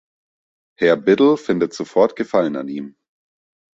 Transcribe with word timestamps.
Herr 0.79 0.95
Biddle 0.95 1.37
findet 1.37 1.75
sofort 1.75 2.15
Gefallen 2.15 2.55
an 2.55 2.67
ihm. 2.69 2.95